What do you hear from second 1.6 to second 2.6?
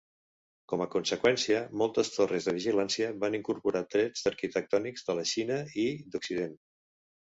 moltes torres de